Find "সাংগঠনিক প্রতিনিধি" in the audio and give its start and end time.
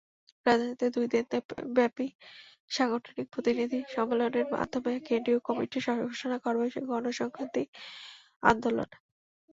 2.71-3.79